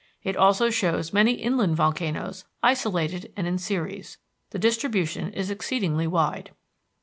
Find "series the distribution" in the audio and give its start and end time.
3.59-5.31